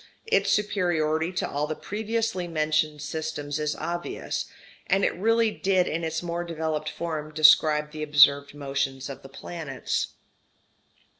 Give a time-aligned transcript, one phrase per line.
[0.25, 4.45] Its superiority to all the previously mentioned systems is obvious.
[4.87, 9.29] And it really did in its more developed form describe the observed motions of the
[9.29, 10.13] planets.